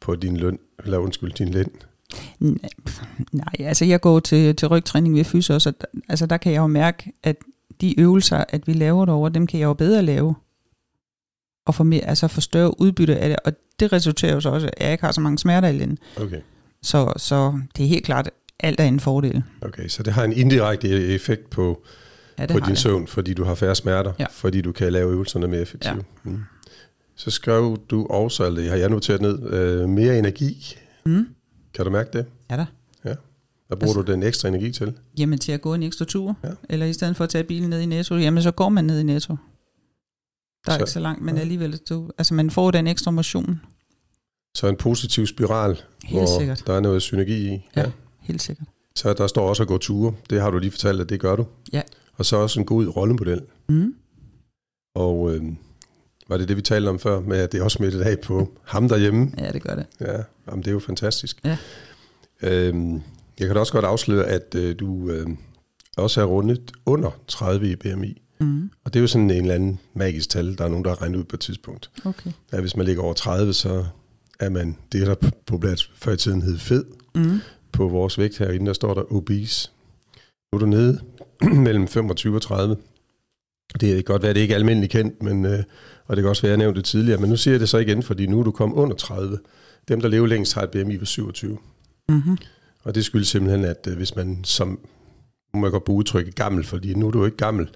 på 0.00 0.16
din 0.16 0.36
løn, 0.36 0.58
eller 0.84 0.98
undskyld, 0.98 1.32
din 1.32 1.48
lænd? 1.48 1.70
Nej, 3.32 3.44
altså 3.58 3.84
jeg 3.84 4.00
går 4.00 4.20
til, 4.20 4.56
til 4.56 4.68
rygtræning 4.68 5.14
ved 5.14 5.24
fys 5.24 5.50
også, 5.50 5.70
der- 5.70 6.00
altså 6.08 6.26
der 6.26 6.36
kan 6.36 6.52
jeg 6.52 6.58
jo 6.58 6.66
mærke, 6.66 7.12
at 7.22 7.36
de 7.80 8.00
øvelser, 8.00 8.44
at 8.48 8.66
vi 8.66 8.72
laver 8.72 9.04
derovre, 9.04 9.30
dem 9.30 9.46
kan 9.46 9.60
jeg 9.60 9.66
jo 9.66 9.72
bedre 9.74 10.02
lave. 10.02 10.34
Og 11.66 11.74
få, 11.74 11.84
mere, 11.84 12.04
altså 12.04 12.28
få 12.28 12.40
større 12.40 12.80
udbytte 12.80 13.16
af 13.16 13.28
det, 13.28 13.38
og 13.44 13.52
det 13.80 13.92
resulterer 13.92 14.32
jo 14.34 14.40
så 14.40 14.48
også, 14.50 14.66
at 14.66 14.84
jeg 14.84 14.92
ikke 14.92 15.04
har 15.04 15.12
så 15.12 15.20
mange 15.20 15.38
smerter 15.38 15.68
i 15.68 15.72
lænden. 15.78 15.98
Okay. 16.20 16.40
Så, 16.82 17.12
så 17.16 17.60
det 17.76 17.84
er 17.84 17.88
helt 17.88 18.04
klart, 18.04 18.30
alt 18.60 18.80
er 18.80 18.84
en 18.84 19.00
fordel. 19.00 19.42
okay, 19.62 19.88
så 19.88 20.02
det 20.02 20.12
har 20.12 20.24
en 20.24 20.32
indirekte 20.32 20.88
effekt 21.14 21.50
på, 21.50 21.82
Ja, 22.38 22.46
på 22.46 22.58
din 22.60 22.68
det. 22.68 22.78
søvn, 22.78 23.06
fordi 23.06 23.34
du 23.34 23.44
har 23.44 23.54
færre 23.54 23.74
smerter, 23.74 24.12
Ja. 24.18 24.26
fordi 24.30 24.60
du 24.60 24.72
kan 24.72 24.92
lave 24.92 25.12
øvelserne 25.12 25.46
mere 25.48 25.60
effektivt. 25.60 25.94
Ja. 25.96 26.30
Mm. 26.30 26.38
Så 27.16 27.30
skrev 27.30 27.78
du 27.90 28.06
også, 28.06 28.46
eller 28.46 28.68
har 28.70 28.76
jeg 28.76 28.88
noteret 28.90 29.20
ned, 29.20 29.52
øh, 29.52 29.88
mere 29.88 30.18
energi. 30.18 30.76
Mm. 31.06 31.26
Kan 31.76 31.84
du 31.84 31.90
mærke 31.90 32.10
det? 32.18 32.26
Ja 32.50 32.56
da. 32.56 32.66
Hvad 33.68 33.76
bruger 33.76 33.94
Altså- 33.94 34.02
du 34.02 34.12
den 34.12 34.22
ekstra 34.22 34.48
energi 34.48 34.72
til? 34.72 34.98
Jamen 35.18 35.38
til 35.38 35.52
at 35.52 35.60
gå 35.60 35.74
en 35.74 35.82
ekstra 35.82 36.04
tur, 36.04 36.36
Ja. 36.44 36.48
ja. 36.48 36.54
eller 36.68 36.86
i 36.86 36.92
stedet 36.92 37.16
for 37.16 37.24
at 37.24 37.30
tage 37.30 37.44
bilen 37.44 37.70
ned 37.70 37.80
i 37.80 37.86
Netto, 37.86 38.14
jamen 38.16 38.42
så 38.42 38.50
går 38.50 38.68
man 38.68 38.84
ned 38.84 39.00
i 39.00 39.02
Netto. 39.02 39.36
Der 40.66 40.72
er 40.72 40.76
Så- 40.76 40.78
ikke 40.82 40.90
så 40.90 41.00
langt, 41.00 41.22
men 41.22 41.34
ja. 41.34 41.40
alligevel, 41.40 41.76
du, 41.88 42.10
altså 42.18 42.34
man 42.34 42.50
får 42.50 42.70
den 42.70 42.86
ekstra 42.86 43.10
motion. 43.10 43.60
Så 44.54 44.66
en 44.68 44.76
positiv 44.76 45.26
spiral, 45.26 45.80
Helt 46.04 46.20
hvor 46.20 46.38
sikkert. 46.38 46.62
der 46.66 46.72
er 46.74 46.80
noget 46.80 47.02
synergi 47.02 47.54
i. 47.54 47.68
Ja. 47.76 47.90
Helt 48.20 48.42
sikkert. 48.42 48.66
Så 48.96 49.12
der 49.14 49.26
står 49.26 49.48
også 49.48 49.62
at 49.62 49.68
gå 49.68 49.78
ture. 49.78 50.14
Det 50.30 50.40
har 50.40 50.50
du 50.50 50.58
lige 50.58 50.70
fortalt, 50.70 51.00
at 51.00 51.08
det 51.08 51.20
gør 51.20 51.36
du. 51.36 51.46
Ja. 51.72 51.82
Og 52.12 52.24
så 52.26 52.36
også 52.36 52.60
en 52.60 52.66
god 52.66 52.86
rollemodel. 52.86 53.42
Mm. 53.68 53.94
Og 54.94 55.34
øh, 55.34 55.42
var 56.28 56.36
det 56.36 56.48
det, 56.48 56.56
vi 56.56 56.62
talte 56.62 56.88
om 56.88 56.98
før, 56.98 57.20
med 57.20 57.38
at 57.38 57.52
det 57.52 57.62
også 57.62 57.76
smittet 57.76 58.00
af 58.00 58.20
på 58.20 58.52
ham 58.64 58.88
derhjemme? 58.88 59.32
Ja, 59.38 59.50
det 59.52 59.62
gør 59.62 59.74
det. 59.74 59.86
Ja, 60.00 60.16
jamen, 60.48 60.62
det 60.62 60.66
er 60.68 60.72
jo 60.72 60.78
fantastisk. 60.78 61.40
Ja. 61.44 61.56
Øhm, 62.42 62.94
jeg 63.38 63.46
kan 63.46 63.54
da 63.54 63.60
også 63.60 63.72
godt 63.72 63.84
afsløre, 63.84 64.24
at 64.24 64.54
øh, 64.54 64.78
du 64.78 65.10
øh, 65.10 65.26
også 65.96 66.20
er 66.20 66.24
rundet 66.24 66.72
under 66.86 67.10
30 67.28 67.70
i 67.70 67.76
BMI. 67.76 68.22
Mm. 68.40 68.70
Og 68.84 68.94
det 68.94 69.00
er 69.00 69.00
jo 69.00 69.06
sådan 69.06 69.30
en 69.30 69.42
eller 69.42 69.54
anden 69.54 69.78
magisk 69.94 70.30
tal, 70.30 70.58
der 70.58 70.64
er 70.64 70.68
nogen, 70.68 70.84
der 70.84 70.90
har 70.90 71.02
regnet 71.02 71.18
ud 71.18 71.24
på 71.24 71.36
et 71.36 71.40
tidspunkt. 71.40 71.90
Okay. 72.04 72.30
At 72.52 72.60
hvis 72.60 72.76
man 72.76 72.86
ligger 72.86 73.02
over 73.02 73.14
30, 73.14 73.52
så 73.52 73.84
er 74.40 74.48
man 74.48 74.76
det, 74.92 75.06
der 75.06 75.14
populært 75.46 75.90
før 75.94 76.12
i 76.12 76.16
tiden 76.16 76.42
hed 76.42 76.58
fed. 76.58 76.84
Mm. 77.14 77.40
På 77.72 77.88
vores 77.88 78.18
vægt 78.18 78.38
herinde, 78.38 78.66
der 78.66 78.72
står 78.72 78.94
der 78.94 79.12
obese. 79.12 79.70
Nu 80.52 80.56
er 80.56 80.60
du 80.60 80.66
nede 80.66 81.00
mellem 81.66 81.88
25 81.88 82.36
og 82.36 82.42
30. 82.42 82.76
Det 83.80 83.94
kan 83.94 84.04
godt 84.04 84.22
være, 84.22 84.30
at 84.30 84.36
det 84.36 84.42
ikke 84.42 84.54
er 84.54 84.58
almindeligt 84.58 84.92
kendt, 84.92 85.22
men, 85.22 85.44
øh, 85.46 85.62
og 86.06 86.16
det 86.16 86.22
kan 86.22 86.28
også 86.28 86.42
være, 86.42 86.52
at 86.52 86.58
jeg 86.58 86.64
nævnte 86.64 86.78
det 86.78 86.84
tidligere, 86.84 87.20
men 87.20 87.30
nu 87.30 87.36
siger 87.36 87.54
jeg 87.54 87.60
det 87.60 87.68
så 87.68 87.78
igen, 87.78 88.02
fordi 88.02 88.26
nu 88.26 88.40
er 88.40 88.44
du 88.44 88.50
kommet 88.50 88.76
under 88.76 88.96
30. 88.96 89.38
Dem, 89.88 90.00
der 90.00 90.08
lever 90.08 90.26
længst, 90.26 90.54
har 90.54 90.62
et 90.62 90.70
BMI 90.70 90.98
på 90.98 91.04
27. 91.04 91.58
Mm-hmm. 92.08 92.36
Og 92.82 92.94
det 92.94 93.04
skyldes 93.04 93.28
simpelthen, 93.28 93.64
at 93.64 93.86
øh, 93.90 93.96
hvis 93.96 94.16
man 94.16 94.40
som, 94.44 94.68
nu 95.54 95.60
må 95.60 95.66
jeg 95.66 95.72
godt 95.72 95.84
bruge 95.84 95.98
udtrykket 95.98 96.34
gammel, 96.34 96.64
fordi 96.64 96.94
nu 96.94 97.06
er 97.06 97.10
du 97.10 97.24
ikke 97.24 97.36
gammel, 97.36 97.68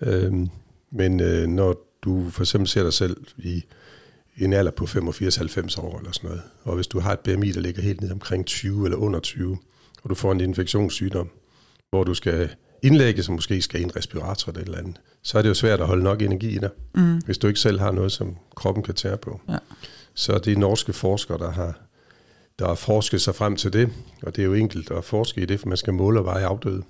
øhm, 0.00 0.48
men 0.92 1.20
øh, 1.20 1.46
når 1.46 1.76
du 2.02 2.30
for 2.30 2.42
eksempel 2.42 2.68
ser 2.68 2.82
dig 2.82 2.92
selv 2.92 3.16
i 3.38 3.64
en 4.36 4.52
alder 4.52 4.70
på 4.70 4.84
85-90 4.84 5.80
år 5.80 5.98
eller 5.98 6.12
sådan 6.12 6.28
noget, 6.28 6.42
og 6.62 6.74
hvis 6.74 6.86
du 6.86 7.00
har 7.00 7.12
et 7.12 7.20
BMI, 7.20 7.52
der 7.52 7.60
ligger 7.60 7.82
helt 7.82 8.00
ned 8.00 8.10
omkring 8.10 8.46
20 8.46 8.84
eller 8.84 8.98
under 8.98 9.20
20, 9.20 9.58
og 10.02 10.10
du 10.10 10.14
får 10.14 10.32
en 10.32 10.40
infektionssygdom, 10.40 11.30
hvor 11.90 12.04
du 12.04 12.14
skal 12.14 12.50
indlægge, 12.82 13.22
som 13.22 13.34
måske 13.34 13.62
skal 13.62 13.80
i 13.80 13.82
en 13.84 13.96
respirator 13.96 14.52
eller 14.52 14.60
et 14.62 14.66
eller 14.66 14.78
andet, 14.78 14.96
så 15.22 15.38
er 15.38 15.42
det 15.42 15.48
jo 15.48 15.54
svært 15.54 15.80
at 15.80 15.86
holde 15.86 16.02
nok 16.02 16.22
energi 16.22 16.48
i 16.48 16.58
dig, 16.58 16.70
Mm. 16.94 17.18
hvis 17.24 17.38
du 17.38 17.46
ikke 17.46 17.60
selv 17.60 17.80
har 17.80 17.90
noget, 17.92 18.12
som 18.12 18.36
kroppen 18.56 18.84
kan 18.84 18.94
tære 18.94 19.16
på. 19.16 19.40
Ja. 19.48 19.58
Så 20.14 20.38
det 20.38 20.52
er 20.52 20.56
norske 20.56 20.92
forskere, 20.92 21.38
der 21.38 21.50
har, 21.50 21.80
der 22.58 22.66
har 22.66 22.74
forsket 22.74 23.20
sig 23.20 23.34
frem 23.34 23.56
til 23.56 23.72
det, 23.72 23.88
og 24.22 24.36
det 24.36 24.42
er 24.42 24.46
jo 24.46 24.54
enkelt 24.54 24.90
at 24.90 25.04
forske 25.04 25.40
i 25.40 25.44
det, 25.44 25.60
for 25.60 25.68
man 25.68 25.76
skal 25.76 25.92
måle 25.94 26.20
og 26.20 26.24
veje 26.24 26.44
afdøde. 26.46 26.82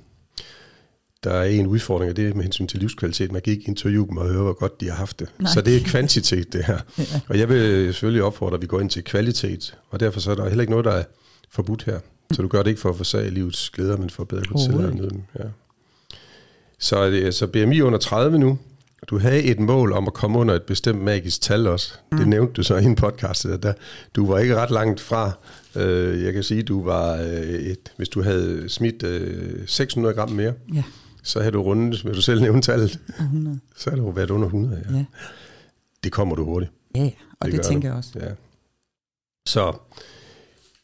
Der 1.25 1.31
er 1.31 1.45
en 1.45 1.67
udfordring 1.67 2.09
af 2.09 2.15
det 2.15 2.37
med 2.37 2.43
hensyn 2.43 2.67
til 2.67 2.81
livskvalitet. 2.81 3.33
Man 3.33 3.43
kan 3.43 3.53
ikke 3.53 3.69
interviewe 3.69 4.07
dem 4.07 4.17
og 4.17 4.29
høre, 4.29 4.43
hvor 4.43 4.53
godt 4.53 4.81
de 4.81 4.89
har 4.89 4.97
haft 4.97 5.21
det. 5.21 5.29
Nej. 5.39 5.53
Så 5.55 5.61
det 5.61 5.77
er 5.77 5.81
kvantitet, 5.85 6.53
det 6.53 6.65
her. 6.65 6.79
Ja. 6.99 7.05
Og 7.29 7.39
jeg 7.39 7.49
vil 7.49 7.85
selvfølgelig 7.95 8.23
opfordre, 8.23 8.55
at 8.55 8.63
vi 8.63 8.67
går 8.67 8.81
ind 8.81 8.91
til 8.91 9.05
kvalitet, 9.05 9.79
og 9.91 10.01
derfor 10.01 10.21
så 10.21 10.31
er 10.31 10.35
der 10.35 10.49
heller 10.49 10.61
ikke 10.63 10.71
noget, 10.71 10.85
der 10.85 10.91
er 10.93 11.05
forbudt 11.51 11.83
her. 11.85 12.01
Så 12.33 12.43
du 12.43 12.49
gør 12.49 12.63
det 12.63 12.71
ikke 12.71 12.81
for 12.81 12.91
at 12.91 12.97
forsage 12.97 13.31
livets 13.31 13.71
glæder, 13.71 13.97
men 13.97 14.11
for 14.11 14.23
at 14.23 14.29
bedre 14.29 14.43
kunne 14.45 14.95
nyde 14.95 15.11
dem. 15.11 15.23
Ja. 15.39 15.45
Så 16.83 16.97
er 16.97 17.11
det 17.11 17.25
altså 17.25 17.47
BMI 17.47 17.81
under 17.81 17.99
30 17.99 18.39
nu. 18.39 18.59
Du 19.07 19.19
havde 19.19 19.43
et 19.43 19.61
mål 19.61 19.93
om 19.93 20.07
at 20.07 20.15
komme 20.15 20.39
under 20.39 20.55
et 20.55 20.63
bestemt 20.63 21.03
magisk 21.03 21.41
tal 21.41 21.67
også. 21.67 21.95
Mm. 22.13 22.19
Det 22.19 22.29
nævnte 22.29 22.53
du 22.53 22.63
så 22.63 22.77
i 22.77 22.85
en 22.85 22.95
podcast. 22.95 23.43
Der, 23.43 23.57
der, 23.57 23.73
du 24.15 24.27
var 24.27 24.39
ikke 24.39 24.57
ret 24.57 24.71
langt 24.71 25.01
fra. 25.01 25.31
Øh, 25.77 26.23
jeg 26.23 26.33
kan 26.33 26.43
sige, 26.43 26.63
du 26.63 26.85
var 26.85 27.15
øh, 27.17 27.27
et, 27.43 27.93
hvis 27.97 28.09
du 28.09 28.23
havde 28.23 28.69
smidt 28.69 29.03
øh, 29.03 29.61
600 29.67 30.15
gram 30.15 30.31
mere, 30.31 30.53
Ja, 30.75 30.83
så 31.23 31.39
havde 31.41 31.53
du 31.53 31.63
rundet, 31.63 32.05
vil 32.05 32.15
du 32.15 32.21
selv 32.23 32.41
nævne 32.41 32.63
tallet, 32.63 32.99
100. 33.19 33.61
så 33.77 33.91
havde 33.91 34.03
du 34.03 34.11
været 34.11 34.31
under 34.31 34.47
100. 34.47 34.85
Ja. 34.91 34.97
Ja, 34.97 35.05
Det 36.05 36.13
kommer 36.13 36.37
du 36.37 36.45
hurtigt. 36.45 36.73
ja, 36.97 37.03
ja. 37.03 37.11
og 37.41 37.47
Det 37.47 37.55
det, 37.57 37.63
tænker 37.67 37.89
jeg 37.89 37.97
også. 37.97 38.11
Ja. 38.21 38.29
Så 39.47 39.73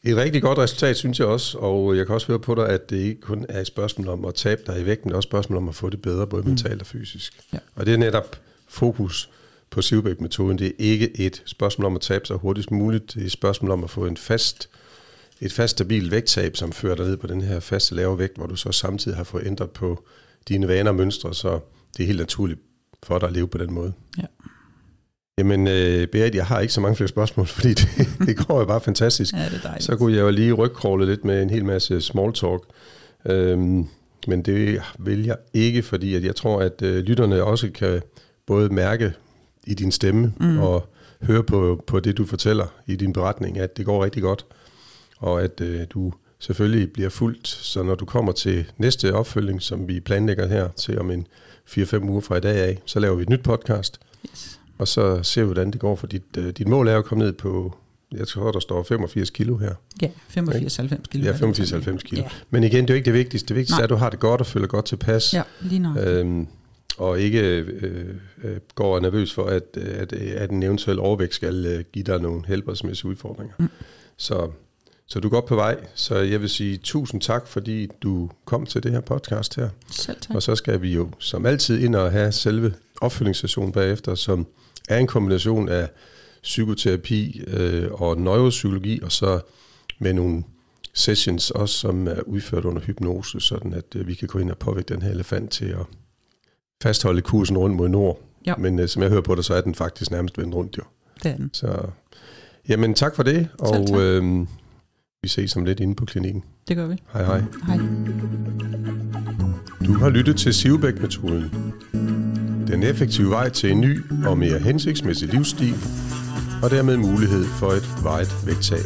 et 0.03 0.17
rigtig 0.17 0.41
godt 0.41 0.57
resultat, 0.57 0.97
synes 0.97 1.19
jeg 1.19 1.27
også, 1.27 1.57
og 1.57 1.97
jeg 1.97 2.05
kan 2.05 2.15
også 2.15 2.27
høre 2.27 2.39
på 2.39 2.55
dig, 2.55 2.69
at 2.69 2.89
det 2.89 2.97
ikke 2.97 3.21
kun 3.21 3.45
er 3.49 3.61
et 3.61 3.67
spørgsmål 3.67 4.07
om 4.07 4.25
at 4.25 4.35
tabe 4.35 4.61
dig 4.67 4.81
i 4.81 4.85
vægten, 4.85 5.09
men 5.09 5.15
også 5.15 5.27
et 5.27 5.29
spørgsmål 5.29 5.57
om 5.57 5.69
at 5.69 5.75
få 5.75 5.89
det 5.89 6.01
bedre, 6.01 6.27
både 6.27 6.41
mm. 6.41 6.47
mentalt 6.47 6.81
og 6.81 6.87
fysisk. 6.87 7.39
Ja. 7.53 7.57
Og 7.75 7.85
det 7.85 7.93
er 7.93 7.97
netop 7.97 8.39
fokus 8.67 9.29
på 9.69 9.81
Sivbæk-metoden. 9.81 10.59
Det 10.59 10.67
er 10.67 10.71
ikke 10.77 11.19
et 11.19 11.43
spørgsmål 11.45 11.85
om 11.85 11.95
at 11.95 12.01
tabe 12.01 12.25
sig 12.25 12.35
hurtigst 12.35 12.71
muligt, 12.71 13.13
det 13.13 13.21
er 13.21 13.25
et 13.25 13.31
spørgsmål 13.31 13.71
om 13.71 13.83
at 13.83 13.89
få 13.89 14.05
en 14.05 14.17
fast, 14.17 14.69
et 15.41 15.53
fast 15.53 15.71
stabil 15.71 16.11
vægttab, 16.11 16.55
som 16.55 16.71
fører 16.71 16.95
dig 16.95 17.05
ned 17.05 17.17
på 17.17 17.27
den 17.27 17.41
her 17.41 17.59
faste 17.59 17.95
lave 17.95 18.19
vægt, 18.19 18.37
hvor 18.37 18.45
du 18.45 18.55
så 18.55 18.71
samtidig 18.71 19.17
har 19.17 19.23
fået 19.23 19.47
ændret 19.47 19.71
på 19.71 20.03
dine 20.47 20.67
vaner 20.67 20.91
og 20.91 20.95
mønstre, 20.95 21.33
så 21.33 21.59
det 21.97 22.03
er 22.03 22.07
helt 22.07 22.19
naturligt 22.19 22.59
for 23.03 23.19
dig 23.19 23.27
at 23.27 23.33
leve 23.33 23.47
på 23.47 23.57
den 23.57 23.73
måde. 23.73 23.93
Ja. 24.17 24.25
Jamen, 25.39 25.67
øh, 25.67 26.07
Berit, 26.07 26.35
jeg 26.35 26.45
har 26.45 26.59
ikke 26.59 26.73
så 26.73 26.81
mange 26.81 26.95
flere 26.95 27.07
spørgsmål, 27.07 27.47
fordi 27.57 27.73
det, 27.73 28.09
det 28.19 28.47
går 28.47 28.59
jo 28.59 28.65
bare 28.65 28.81
fantastisk. 28.81 29.33
Ja, 29.37 29.45
det 29.45 29.53
er 29.53 29.61
dejligt. 29.61 29.83
Så 29.83 29.95
kunne 29.95 30.15
jeg 30.15 30.21
jo 30.21 30.29
lige 30.29 30.53
rygkråle 30.53 31.05
lidt 31.05 31.25
med 31.25 31.41
en 31.41 31.49
hel 31.49 31.65
masse 31.65 32.01
small 32.01 32.33
talk. 32.33 32.63
Øhm, 33.25 33.87
men 34.27 34.41
det 34.41 34.81
vil 34.99 35.25
jeg 35.25 35.35
ikke, 35.53 35.83
fordi 35.83 36.15
at 36.15 36.23
jeg 36.23 36.35
tror, 36.35 36.61
at 36.61 36.81
øh, 36.81 37.03
lytterne 37.03 37.43
også 37.43 37.69
kan 37.71 38.01
både 38.45 38.69
mærke 38.69 39.13
i 39.67 39.73
din 39.73 39.91
stemme 39.91 40.33
mm. 40.39 40.59
og 40.59 40.89
høre 41.21 41.43
på, 41.43 41.83
på 41.87 41.99
det, 41.99 42.17
du 42.17 42.25
fortæller 42.25 42.65
i 42.87 42.95
din 42.95 43.13
beretning, 43.13 43.57
at 43.57 43.77
det 43.77 43.85
går 43.85 44.03
rigtig 44.03 44.23
godt, 44.23 44.45
og 45.17 45.41
at 45.43 45.61
øh, 45.61 45.81
du 45.89 46.13
selvfølgelig 46.39 46.93
bliver 46.93 47.09
fuldt. 47.09 47.47
Så 47.47 47.83
når 47.83 47.95
du 47.95 48.05
kommer 48.05 48.31
til 48.31 48.71
næste 48.77 49.13
opfølging, 49.13 49.61
som 49.61 49.87
vi 49.87 49.99
planlægger 49.99 50.47
her 50.47 50.67
til 50.67 50.99
om 50.99 51.11
en 51.11 51.27
4-5 51.69 52.09
uger 52.09 52.21
fra 52.21 52.35
i 52.35 52.39
dag 52.39 52.57
af, 52.57 52.79
så 52.85 52.99
laver 52.99 53.15
vi 53.15 53.21
et 53.21 53.29
nyt 53.29 53.43
podcast, 53.43 53.99
Yes. 54.25 54.58
Og 54.79 54.87
så 54.87 55.23
ser 55.23 55.41
vi, 55.41 55.45
hvordan 55.45 55.71
det 55.71 55.79
går, 55.79 55.95
for 55.95 56.07
dit, 56.07 56.23
øh, 56.37 56.49
dit 56.49 56.67
mål 56.67 56.87
er 56.87 56.97
at 56.97 57.05
komme 57.05 57.23
ned 57.23 57.33
på, 57.33 57.77
jeg 58.11 58.27
tror, 58.27 58.51
der 58.51 58.59
står 58.59 58.83
85 58.83 59.29
kilo 59.29 59.57
her. 59.57 59.73
Ja, 60.01 60.07
85-90 60.07 61.07
kilo. 61.11 61.23
Ja, 61.25 61.29
er 61.29 61.37
det, 61.37 61.59
85-90 61.59 61.97
kilo. 61.97 62.21
Ja, 62.21 62.29
Men 62.49 62.63
igen, 62.63 62.83
det 62.83 62.89
er 62.89 62.93
jo 62.93 62.97
ikke 62.97 63.05
det 63.05 63.13
vigtigste. 63.13 63.47
Det 63.47 63.55
vigtigste 63.55 63.73
Nej. 63.73 63.81
er, 63.81 63.83
at 63.83 63.89
du 63.89 63.95
har 63.95 64.09
det 64.09 64.19
godt 64.19 64.41
og 64.41 64.47
føler 64.47 64.67
godt 64.67 64.85
tilpas. 64.85 65.33
ja 65.33 65.43
lige 65.61 65.79
nok. 65.79 65.97
Øhm, 65.99 66.47
og 66.97 67.19
ikke 67.19 67.39
øh, 67.39 68.15
øh, 68.43 68.57
går 68.75 68.91
og 68.91 68.97
er 68.97 69.01
nervøs 69.01 69.33
for, 69.33 69.45
at, 69.45 69.77
at, 69.77 70.13
at 70.13 70.49
en 70.49 70.63
eventuel 70.63 70.99
overvægt 70.99 71.33
skal 71.33 71.65
øh, 71.65 71.83
give 71.93 72.03
dig 72.03 72.19
nogle 72.19 72.41
helbredsmæssige 72.47 73.09
udfordringer. 73.11 73.53
Mm. 73.59 73.69
Så, 74.17 74.49
så 75.07 75.19
du 75.19 75.27
er 75.27 75.31
godt 75.31 75.45
på 75.45 75.55
vej. 75.55 75.77
Så 75.95 76.17
jeg 76.17 76.41
vil 76.41 76.49
sige 76.49 76.77
tusind 76.77 77.21
tak, 77.21 77.47
fordi 77.47 77.87
du 78.01 78.29
kom 78.45 78.65
til 78.65 78.83
det 78.83 78.91
her 78.91 79.01
podcast 79.01 79.55
her. 79.55 79.69
Selv 79.91 80.17
tak. 80.21 80.35
Og 80.35 80.43
så 80.43 80.55
skal 80.55 80.81
vi 80.81 80.93
jo 80.93 81.09
som 81.19 81.45
altid 81.45 81.79
ind 81.79 81.95
og 81.95 82.11
have 82.11 82.31
selve 82.31 82.73
opfølgningssessionen 83.01 83.71
bagefter, 83.71 84.15
som 84.15 84.47
er 84.89 84.97
en 84.97 85.07
kombination 85.07 85.69
af 85.69 85.89
psykoterapi 86.43 87.43
øh, 87.47 87.91
og 87.91 88.17
neuropsykologi, 88.17 88.99
og 89.03 89.11
så 89.11 89.39
med 89.99 90.13
nogle 90.13 90.43
sessions 90.93 91.51
også, 91.51 91.75
som 91.75 92.07
er 92.07 92.21
udført 92.21 92.65
under 92.65 92.81
hypnose, 92.81 93.39
sådan 93.39 93.73
at 93.73 93.95
øh, 93.95 94.07
vi 94.07 94.13
kan 94.13 94.27
gå 94.27 94.39
ind 94.39 94.51
og 94.51 94.57
påvirke 94.57 94.93
den 94.93 95.01
her 95.01 95.11
elefant 95.11 95.51
til 95.51 95.65
at 95.65 95.85
fastholde 96.83 97.21
kursen 97.21 97.57
rundt 97.57 97.75
mod 97.75 97.89
nord. 97.89 98.21
Ja. 98.45 98.55
Men 98.55 98.79
øh, 98.79 98.87
som 98.87 99.01
jeg 99.01 99.09
hører 99.09 99.21
på 99.21 99.35
dig, 99.35 99.45
så 99.45 99.53
er 99.53 99.61
den 99.61 99.75
faktisk 99.75 100.11
nærmest 100.11 100.37
vendt 100.37 100.55
rundt 100.55 100.77
jo. 100.77 100.83
Det 101.23 101.31
er 101.31 101.35
den. 101.35 101.49
Så 101.53 101.87
jamen 102.69 102.93
tak 102.93 103.15
for 103.15 103.23
det, 103.23 103.47
og 103.59 104.01
øh, 104.01 104.47
vi 105.21 105.27
ses 105.27 105.55
om 105.55 105.65
lidt 105.65 105.79
inde 105.79 105.95
på 105.95 106.05
klinikken. 106.05 106.43
Det 106.67 106.75
gør 106.75 106.87
vi. 106.87 106.95
Hej 107.13 107.23
hej. 107.23 107.43
Hej. 107.67 107.77
Du 109.85 109.93
har 109.93 110.09
lyttet 110.09 110.37
til 110.37 110.53
Sivbæk-metoden. 110.53 111.73
Den 112.69 112.83
effektive 112.83 113.29
vej 113.29 113.49
til 113.49 113.71
en 113.71 113.81
ny 113.81 114.05
og 114.25 114.37
mere 114.37 114.59
hensigtsmæssig 114.59 115.29
livsstil, 115.29 115.75
og 116.63 116.69
dermed 116.69 116.97
mulighed 116.97 117.45
for 117.45 117.71
et 117.71 117.89
vejet 118.03 118.35
vægttab. 118.45 118.85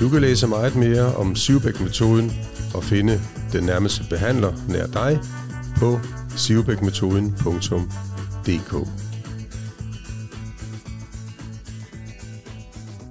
Du 0.00 0.08
kan 0.08 0.20
læse 0.20 0.46
meget 0.46 0.76
mere 0.76 1.14
om 1.14 1.36
Sivbæk-metoden 1.36 2.32
og 2.74 2.84
finde 2.84 3.20
den 3.52 3.64
nærmeste 3.64 4.04
behandler 4.10 4.52
nær 4.68 4.86
dig 4.86 5.20
på 5.76 6.00
sivbækmetoden.dk. 6.36 9.11